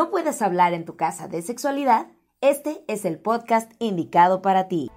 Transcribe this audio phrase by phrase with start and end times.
[0.00, 2.06] ¿No puedes hablar en tu casa de sexualidad?
[2.40, 4.90] Este es el podcast indicado para ti.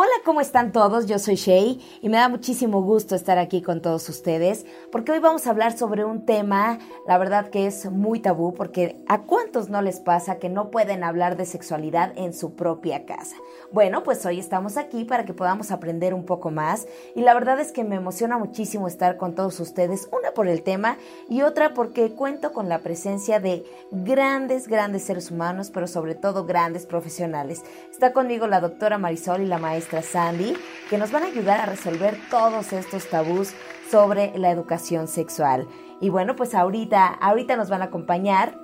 [0.00, 1.06] Hola, ¿cómo están todos?
[1.06, 5.18] Yo soy Shay y me da muchísimo gusto estar aquí con todos ustedes porque hoy
[5.18, 6.78] vamos a hablar sobre un tema,
[7.08, 11.02] la verdad que es muy tabú porque a cuántos no les pasa que no pueden
[11.02, 13.34] hablar de sexualidad en su propia casa.
[13.72, 16.86] Bueno, pues hoy estamos aquí para que podamos aprender un poco más
[17.16, 20.62] y la verdad es que me emociona muchísimo estar con todos ustedes, una por el
[20.62, 20.96] tema
[21.28, 26.44] y otra porque cuento con la presencia de grandes, grandes seres humanos, pero sobre todo
[26.44, 27.64] grandes profesionales.
[27.90, 30.54] Está conmigo la doctora Marisol y la maestra Sandy,
[30.90, 33.54] que nos van a ayudar a resolver todos estos tabús
[33.90, 35.66] sobre la educación sexual.
[36.00, 38.58] Y bueno, pues ahorita, ahorita nos van a acompañar.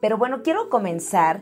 [0.00, 1.40] Pero bueno, quiero comenzar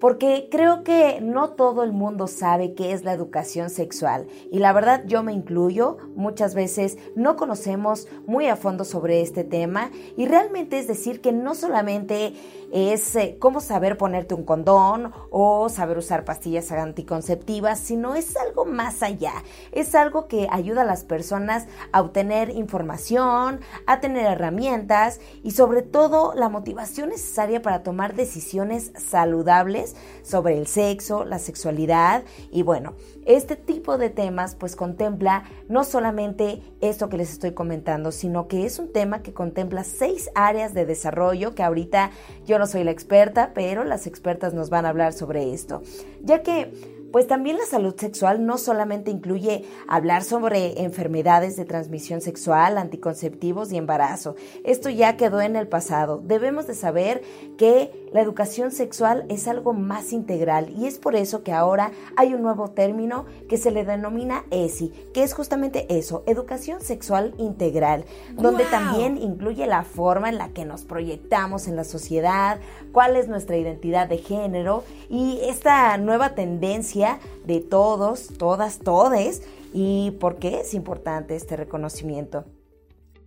[0.00, 4.72] porque creo que no todo el mundo sabe qué es la educación sexual y la
[4.72, 10.26] verdad yo me incluyo, muchas veces no conocemos muy a fondo sobre este tema y
[10.26, 12.34] realmente es decir que no solamente
[12.72, 18.64] es eh, cómo saber ponerte un condón o saber usar pastillas anticonceptivas, sino es algo
[18.64, 19.32] más allá,
[19.72, 25.82] es algo que ayuda a las personas a obtener información, a tener herramientas y sobre
[25.82, 29.89] todo la motivación necesaria para tomar decisiones saludables
[30.22, 32.94] sobre el sexo, la sexualidad y bueno,
[33.26, 38.64] este tipo de temas pues contempla no solamente esto que les estoy comentando, sino que
[38.64, 42.10] es un tema que contempla seis áreas de desarrollo que ahorita
[42.46, 45.82] yo no soy la experta, pero las expertas nos van a hablar sobre esto,
[46.22, 52.20] ya que pues también la salud sexual no solamente incluye hablar sobre enfermedades de transmisión
[52.20, 54.36] sexual, anticonceptivos y embarazo.
[54.64, 56.20] Esto ya quedó en el pasado.
[56.24, 57.22] Debemos de saber
[57.58, 62.34] que la educación sexual es algo más integral y es por eso que ahora hay
[62.34, 68.04] un nuevo término que se le denomina ESI, que es justamente eso, educación sexual integral,
[68.34, 72.58] donde también incluye la forma en la que nos proyectamos en la sociedad,
[72.92, 76.99] cuál es nuestra identidad de género y esta nueva tendencia
[77.44, 82.44] de todos, todas, todes y por qué es importante este reconocimiento.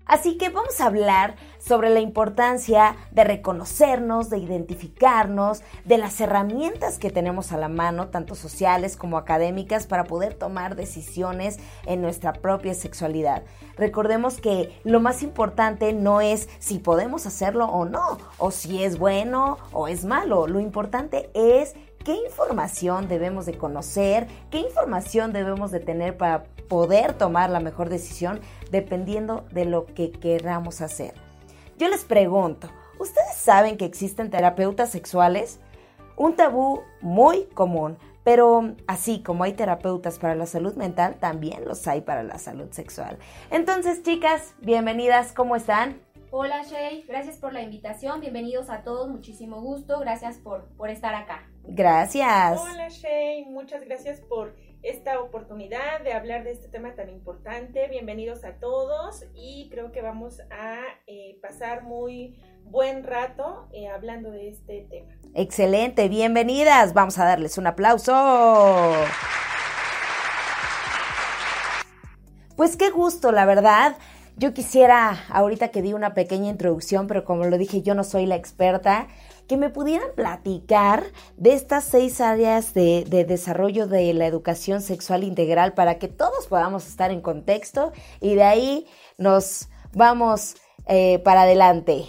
[0.05, 6.99] Así que vamos a hablar sobre la importancia de reconocernos, de identificarnos, de las herramientas
[6.99, 12.33] que tenemos a la mano, tanto sociales como académicas, para poder tomar decisiones en nuestra
[12.33, 13.43] propia sexualidad.
[13.77, 18.99] Recordemos que lo más importante no es si podemos hacerlo o no, o si es
[18.99, 20.47] bueno o es malo.
[20.47, 27.13] Lo importante es qué información debemos de conocer, qué información debemos de tener para poder
[27.13, 28.41] tomar la mejor decisión
[28.71, 31.13] dependiendo de lo que queramos hacer.
[31.77, 32.69] Yo les pregunto,
[32.99, 35.59] ¿ustedes saben que existen terapeutas sexuales?
[36.15, 41.87] Un tabú muy común, pero así como hay terapeutas para la salud mental, también los
[41.87, 43.17] hay para la salud sexual.
[43.49, 45.99] Entonces, chicas, bienvenidas, ¿cómo están?
[46.31, 51.13] Hola Shay, gracias por la invitación, bienvenidos a todos, muchísimo gusto, gracias por, por estar
[51.13, 51.52] acá.
[51.65, 52.59] Gracias.
[52.59, 57.87] Hola Shay, muchas gracias por esta oportunidad de hablar de este tema tan importante.
[57.87, 64.29] Bienvenidos a todos y creo que vamos a eh, pasar muy buen rato eh, hablando
[64.29, 65.13] de este tema.
[65.33, 66.93] Excelente, bienvenidas.
[66.93, 68.93] Vamos a darles un aplauso.
[72.57, 73.95] Pues qué gusto, la verdad.
[74.35, 78.25] Yo quisiera, ahorita que di una pequeña introducción, pero como lo dije, yo no soy
[78.25, 79.07] la experta,
[79.47, 81.03] que me pudieran platicar
[81.37, 86.87] de estas seis áreas de, desarrollo de la educación sexual integral para que todos podamos
[86.87, 88.87] estar en contexto y de ahí
[89.19, 90.55] nos vamos
[90.87, 92.05] eh, para adelante.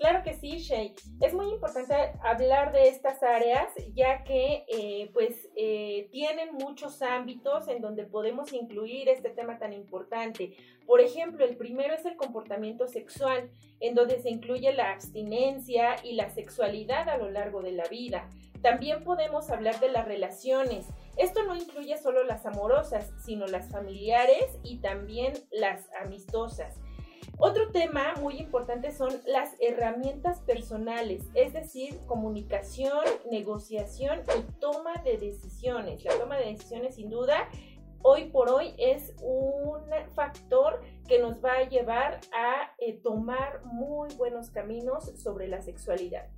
[0.00, 0.94] Claro que sí, Shay.
[1.20, 7.68] Es muy importante hablar de estas áreas ya que eh, pues eh, tienen muchos ámbitos
[7.68, 10.56] en donde podemos incluir este tema tan importante.
[10.86, 13.50] Por ejemplo, el primero es el comportamiento sexual,
[13.80, 18.26] en donde se incluye la abstinencia y la sexualidad a lo largo de la vida.
[18.62, 20.86] También podemos hablar de las relaciones.
[21.18, 26.80] Esto no incluye solo las amorosas, sino las familiares y también las amistosas.
[27.42, 33.00] Otro tema muy importante son las herramientas personales, es decir, comunicación,
[33.30, 36.04] negociación y toma de decisiones.
[36.04, 37.48] La toma de decisiones sin duda
[38.02, 39.80] hoy por hoy es un
[40.14, 46.28] factor que nos va a llevar a eh, tomar muy buenos caminos sobre la sexualidad.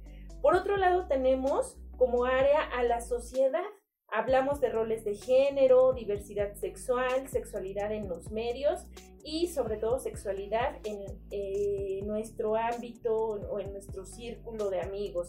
[0.40, 3.64] Por otro lado tenemos como área a la sociedad.
[4.06, 8.86] Hablamos de roles de género, diversidad sexual, sexualidad en los medios
[9.24, 15.28] y sobre todo sexualidad en eh, nuestro ámbito o en nuestro círculo de amigos.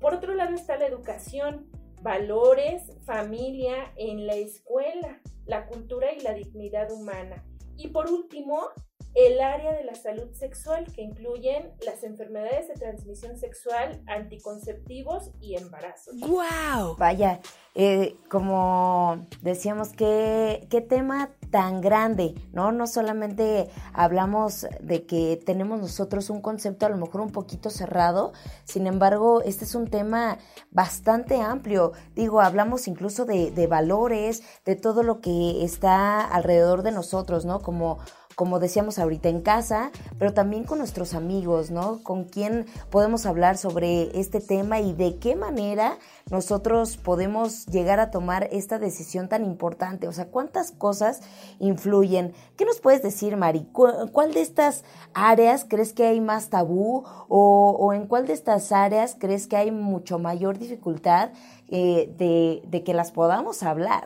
[0.00, 1.66] Por otro lado está la educación,
[2.02, 7.44] valores, familia en la escuela, la cultura y la dignidad humana.
[7.76, 8.68] Y por último,
[9.14, 15.56] el área de la salud sexual, que incluyen las enfermedades de transmisión sexual, anticonceptivos y
[15.56, 16.14] embarazos.
[16.20, 16.96] ¡Wow!
[16.96, 17.40] Vaya,
[17.74, 22.72] eh, como decíamos, qué, qué tema tan grande, ¿no?
[22.72, 28.32] No solamente hablamos de que tenemos nosotros un concepto a lo mejor un poquito cerrado,
[28.64, 30.38] sin embargo, este es un tema
[30.70, 31.92] bastante amplio.
[32.14, 37.60] Digo, hablamos incluso de, de valores, de todo lo que está alrededor de nosotros, ¿no?
[37.60, 37.98] Como
[38.34, 42.02] como decíamos ahorita, en casa, pero también con nuestros amigos, ¿no?
[42.02, 45.98] Con quién podemos hablar sobre este tema y de qué manera
[46.30, 50.08] nosotros podemos llegar a tomar esta decisión tan importante.
[50.08, 51.20] O sea, ¿cuántas cosas
[51.58, 52.32] influyen?
[52.56, 53.66] ¿Qué nos puedes decir, Mari?
[53.72, 59.16] ¿Cuál de estas áreas crees que hay más tabú o, en cuál de estas áreas
[59.18, 61.30] crees que hay mucho mayor dificultad
[61.68, 64.04] eh, de, de que las podamos hablar?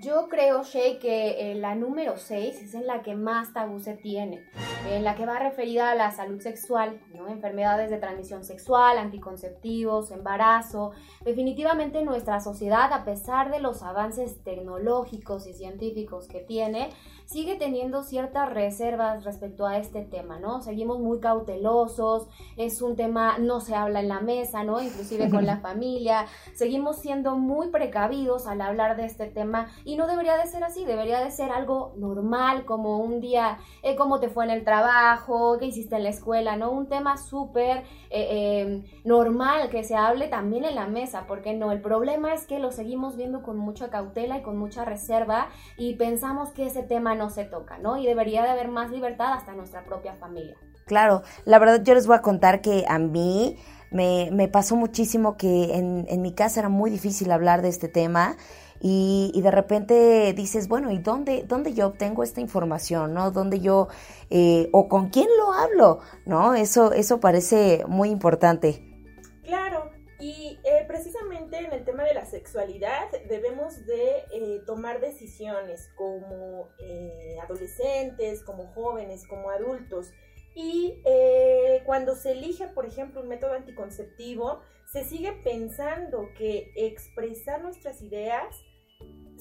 [0.00, 3.92] Yo creo, Shay, que eh, la número 6 es en la que más tabú se
[3.92, 4.46] tiene,
[4.88, 7.28] en la que va referida a la salud sexual, ¿no?
[7.28, 10.92] enfermedades de transmisión sexual, anticonceptivos, embarazo.
[11.22, 16.88] Definitivamente nuestra sociedad, a pesar de los avances tecnológicos y científicos que tiene,
[17.26, 20.62] sigue teniendo ciertas reservas respecto a este tema, ¿no?
[20.62, 22.26] Seguimos muy cautelosos,
[22.56, 24.82] es un tema, no se habla en la mesa, ¿no?
[24.82, 30.06] Inclusive con la familia, seguimos siendo muy precavidos al hablar de este tema y no
[30.06, 34.28] debería de ser así, debería de ser algo normal, como un día, eh, cómo te
[34.28, 36.70] fue en el trabajo, qué hiciste en la escuela, ¿no?
[36.70, 41.72] Un tema súper eh, em, normal que se hable también en la mesa, porque no,
[41.72, 45.94] el problema es que lo seguimos viendo con mucha cautela y con mucha reserva y
[45.94, 47.98] pensamos que ese tema no se toca, ¿no?
[47.98, 50.56] Y debería de haber más libertad hasta nuestra propia familia.
[50.86, 53.56] Claro, la verdad yo les voy a contar que a mí
[53.90, 57.88] me, me pasó muchísimo que en, en, mi casa era muy difícil hablar de este
[57.88, 58.36] tema
[58.80, 63.12] y, y, de repente dices, bueno, ¿y dónde, dónde yo obtengo esta información?
[63.12, 63.30] ¿No?
[63.30, 63.88] ¿Dónde yo,
[64.30, 66.00] eh, o con quién lo hablo?
[66.24, 66.54] ¿No?
[66.54, 68.86] Eso, eso parece muy importante.
[69.44, 69.90] Claro,
[70.20, 76.68] y eh, precisamente en el tema de la sexualidad debemos de eh, tomar decisiones como
[76.78, 80.12] eh, adolescentes, como jóvenes, como adultos.
[80.54, 81.00] Y
[81.86, 84.60] cuando se elige, por ejemplo, un método anticonceptivo,
[84.92, 88.44] se sigue pensando que expresar nuestras ideas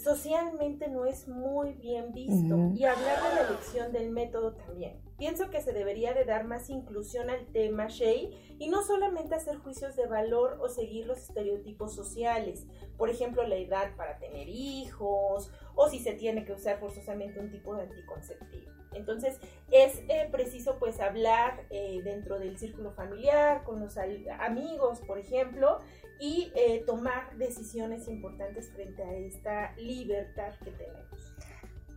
[0.02, 5.00] socialmente no es muy bien visto y hablar de la elección del método también.
[5.18, 9.58] Pienso que se debería de dar más inclusión al tema Shay y no solamente hacer
[9.58, 12.66] juicios de valor o seguir los estereotipos sociales,
[12.98, 17.52] por ejemplo la edad para tener hijos o si se tiene que usar forzosamente un
[17.52, 18.72] tipo de anticonceptivo.
[18.94, 19.40] Entonces
[19.72, 25.80] es eh, preciso pues hablar eh, dentro del círculo familiar, con los amigos, por ejemplo,
[26.20, 31.10] y eh, tomar decisiones importantes frente a esta libertad que tenemos.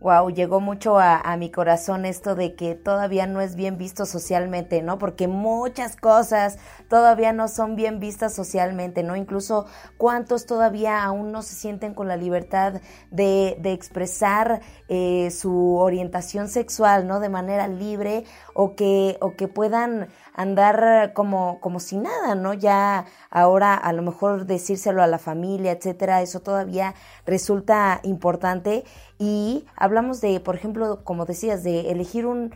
[0.03, 4.81] Wow, llegó mucho a, mi corazón esto de que todavía no es bien visto socialmente,
[4.81, 4.97] ¿no?
[4.97, 6.57] Porque muchas cosas
[6.89, 9.15] todavía no son bien vistas socialmente, ¿no?
[9.15, 9.65] Incluso
[9.97, 12.81] cuántos todavía aún no se sienten con la libertad
[13.11, 14.59] de, de expresar
[14.89, 17.21] eh, su orientación sexual, ¿no?
[17.21, 22.53] De manera libre o que, o que puedan andar como, como si nada, ¿no?
[22.53, 26.95] Ya ahora a lo mejor decírselo a la familia, etcétera, eso todavía
[27.25, 28.83] resulta importante.
[29.19, 32.53] Y hablamos de, por ejemplo, como decías, de elegir un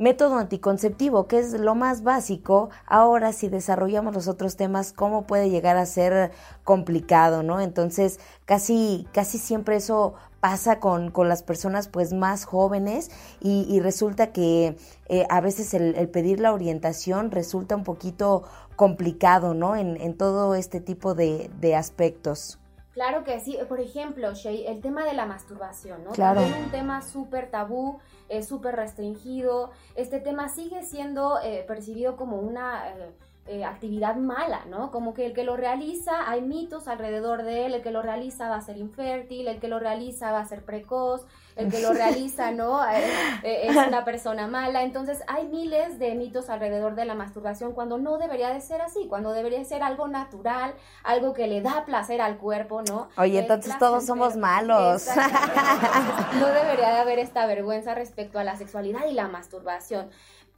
[0.00, 2.70] método anticonceptivo, que es lo más básico.
[2.86, 6.32] Ahora, si desarrollamos los otros temas, cómo puede llegar a ser
[6.64, 7.60] complicado, ¿no?
[7.60, 13.10] Entonces, casi, casi siempre eso pasa con, con las personas pues más jóvenes
[13.40, 18.44] y, resulta que eh, a veces el, pedir la orientación resulta un poquito
[18.76, 19.76] complicado, ¿no?
[19.76, 22.58] En, en todo este tipo de, de aspectos.
[22.92, 23.58] Claro que sí.
[23.68, 26.10] Por ejemplo, Shay, el tema de la masturbación, ¿no?
[26.10, 26.40] Claro.
[26.40, 29.70] También un tema súper tabú, es súper restringido.
[29.94, 32.90] Este tema sigue siendo eh, percibido como una...
[32.90, 33.12] Eh,
[33.50, 34.92] eh, actividad mala, ¿no?
[34.92, 38.48] Como que el que lo realiza, hay mitos alrededor de él, el que lo realiza
[38.48, 41.26] va a ser infértil, el que lo realiza va a ser precoz,
[41.56, 42.88] el que lo realiza, ¿no?
[42.88, 43.02] Eh,
[43.42, 44.84] eh, es una persona mala.
[44.84, 49.08] Entonces hay miles de mitos alrededor de la masturbación cuando no debería de ser así,
[49.08, 53.08] cuando debería ser algo natural, algo que le da placer al cuerpo, ¿no?
[53.16, 55.08] Oye, entonces todos somos malos.
[56.38, 60.08] no debería de haber esta vergüenza respecto a la sexualidad y la masturbación.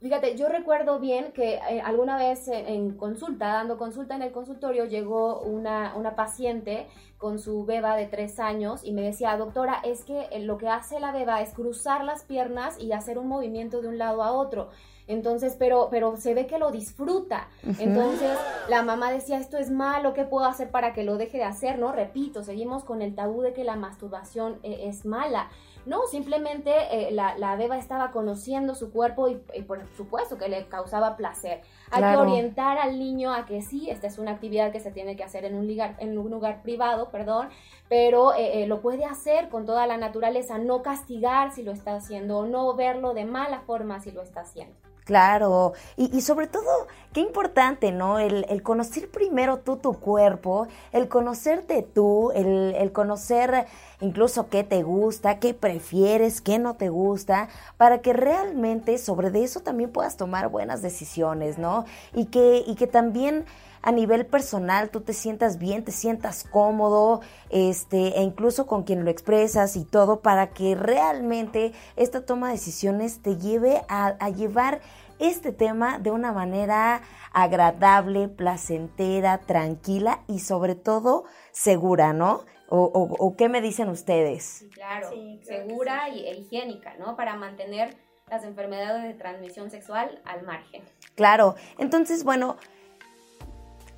[0.03, 4.83] Fíjate, yo recuerdo bien que eh, alguna vez en, consulta, dando consulta en el consultorio,
[4.83, 10.03] llegó una, una, paciente con su beba de tres años y me decía, doctora, es
[10.03, 13.81] que eh, lo que hace la beba es cruzar las piernas y hacer un movimiento
[13.81, 14.71] de un lado a otro.
[15.07, 17.47] Entonces, pero, pero se ve que lo disfruta.
[17.79, 18.37] Entonces,
[18.69, 21.77] la mamá decía, esto es malo, ¿qué puedo hacer para que lo deje de hacer?
[21.79, 25.49] No, repito, seguimos con el tabú de que la masturbación eh, es mala.
[25.85, 30.65] No, simplemente eh, la, la, beba estaba conociendo su cuerpo y, por supuesto que le
[30.67, 31.61] causaba placer.
[31.91, 35.17] Hay que orientar al niño a que sí, esta es una actividad que se tiene
[35.17, 37.49] que hacer en un lugar, en un lugar privado, perdón,
[37.89, 41.95] pero eh, eh, lo puede hacer con toda la naturaleza, no castigar si lo está
[41.95, 44.75] haciendo o no verlo de mala forma si lo está haciendo.
[45.05, 48.19] Claro, y, sobre todo, qué importante, ¿no?
[48.19, 53.65] El, conocer primero tú tu cuerpo, el conocerte tú, el, el, conocer
[53.99, 59.43] incluso qué te gusta, qué prefieres, qué no te gusta, para que realmente sobre de
[59.43, 61.83] eso también puedas tomar buenas decisiones, ¿no?
[62.13, 63.45] Y que, y que también
[63.83, 69.03] a nivel personal tú te sientas bien, te sientas cómodo, este, e incluso con quien
[69.03, 74.29] lo expresas y todo, para que realmente esta toma de decisiones te lleve a, a
[74.29, 74.81] llevar
[75.19, 77.01] este tema de una manera
[77.33, 82.45] agradable, placentera, tranquila y sobre todo segura, ¿no?
[82.75, 84.65] ¿O, qué me dicen ustedes?
[84.73, 85.11] claro,
[85.43, 87.15] segura y, e higiénica, ¿no?
[87.15, 87.95] Para mantener
[88.31, 90.81] las enfermedades de transmisión sexual al margen.
[91.13, 92.57] Claro, entonces, bueno,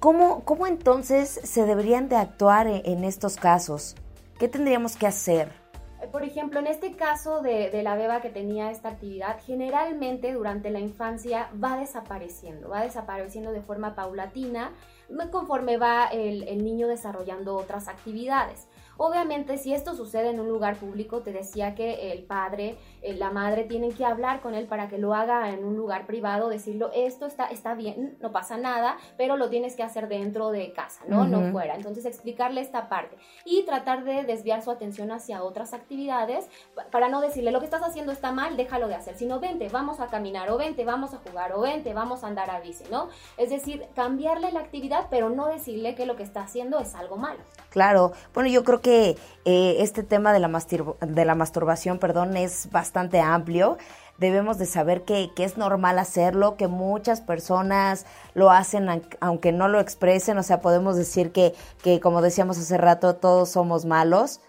[0.06, 3.96] ¿Cómo, ¿Cómo, entonces se deberían de actuar e, en, estos casos?
[4.38, 5.52] ¿Qué tendríamos que hacer?
[6.12, 10.80] Por ejemplo, en este caso de, la beba que tenía esta actividad, generalmente durante la
[10.80, 14.74] infancia va desapareciendo, va desapareciendo de forma paulatina
[15.32, 18.68] conforme va el niño desarrollando otras actividades.
[18.98, 23.32] Obviamente, si esto sucede en un lugar público, te decía que el padre, eh, la
[23.32, 26.92] madre tienen que hablar con él para que lo haga en un lugar privado, decirlo,
[26.94, 31.04] esto está, está bien, no pasa nada, pero lo tienes que hacer dentro de casa,
[31.08, 31.26] ¿no?
[31.26, 31.76] No fuera.
[31.76, 36.50] Entonces, explicarle esta parte y tratar de desviar su atención hacia otras actividades
[36.92, 40.00] para no decirle, lo que estás haciendo está mal, déjalo de hacer, sino vente, vamos
[40.00, 43.10] a caminar, o vente, vamos a jugar, o vente, vamos a andar a bici, ¿no?
[43.38, 47.18] Es decir, cambiarle la actividad, pero no decirle que lo que está haciendo es algo
[47.18, 47.40] malo.
[47.70, 50.50] Claro, bueno, yo creo que eh, este tema de la,
[51.02, 53.78] de la masturbación, perdón, es bastante amplio.
[54.18, 58.88] Debemos de saber que, es normal hacerlo, que muchas personas lo hacen
[59.20, 63.50] aunque no lo expresen, o sea, podemos decir que, que como decíamos hace rato, todos
[63.50, 64.40] somos malos.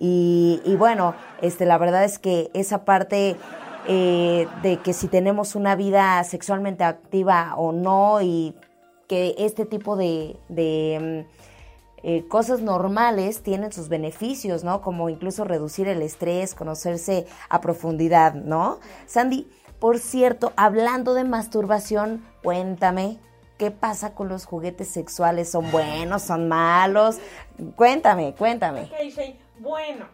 [0.00, 3.36] Y, bueno, este, la verdad es que esa parte
[3.86, 8.54] eh, de que si tenemos una vida sexualmente activa o no y
[9.08, 11.53] que este tipo de, de mm,
[12.06, 14.82] eh, cosas normales tienen sus beneficios, ¿no?
[14.82, 18.78] Como incluso reducir el estrés, conocerse a profundidad, ¿no?
[19.06, 23.18] Sandy, por cierto, hablando de masturbación, cuéntame,
[23.56, 25.50] ¿qué pasa con los juguetes sexuales?
[25.50, 26.20] ¿Son buenos?
[26.24, 27.16] ¿Son malos?
[27.74, 28.90] Cuéntame, cuéntame.
[29.58, 30.06] Bueno,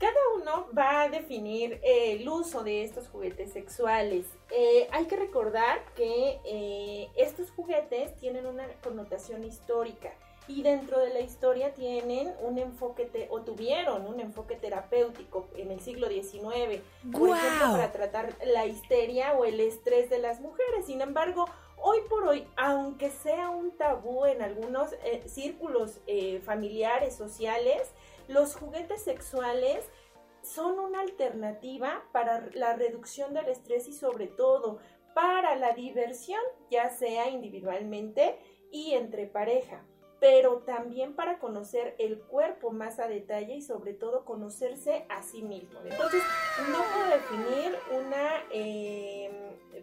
[0.00, 4.26] cada uno va a definir el uso de estos juguetes sexuales.
[4.50, 10.10] Eh, hay que recordar que eh, estos juguetes tienen una connotación histórica
[10.48, 15.80] y dentro de la historia tienen un enfoque o tuvieron un enfoque terapéutico en el
[15.80, 20.86] siglo XIX, por ejemplo, para tratar la histeria o el estrés de las mujeres.
[20.86, 27.16] Sin embargo, hoy por hoy, aunque sea un tabú en algunos eh, círculos eh, familiares,
[27.16, 27.90] sociales,
[28.28, 29.84] los juguetes sexuales
[30.42, 34.78] son una alternativa para la reducción del estrés y sobre todo
[35.12, 38.38] para la diversión, ya sea individualmente
[38.70, 39.82] y entre pareja
[40.20, 45.42] pero también para conocer el cuerpo más a detalle y sobre todo conocerse a sí
[45.42, 45.78] mismo.
[45.84, 46.22] Entonces,
[46.70, 49.32] no puedo definir una em,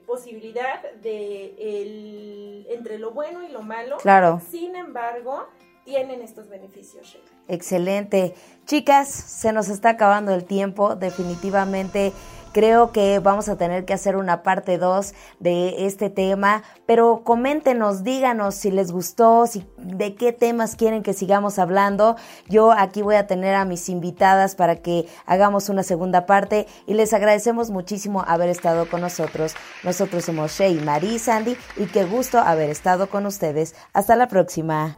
[0.06, 3.98] posibilidad de entre lo bueno y lo malo.
[3.98, 4.42] Claro.
[4.50, 5.48] Sin embargo,
[5.86, 7.18] tienen estos beneficios.
[7.48, 8.34] Excelente.
[8.66, 10.96] Chicas, se nos está acabando el tiempo.
[10.96, 12.14] Definitivamente
[12.54, 18.04] creo que vamos a tener que hacer una parte 2 de este tema, pero coméntenos,
[18.04, 22.16] díganos si les gustó, si de qué temas quieren que sigamos hablando.
[22.48, 26.94] Yo aquí voy a tener a mis invitadas para que hagamos una segunda parte y
[26.94, 29.56] les agradecemos muchísimo haber estado con nosotros.
[29.84, 33.76] Nosotros somos Shay, Marie Sandy y qué gusto haber estado con ustedes.
[33.94, 34.98] Hasta la próxima.